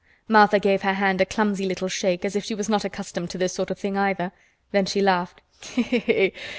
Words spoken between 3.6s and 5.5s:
of thing either. Then she laughed.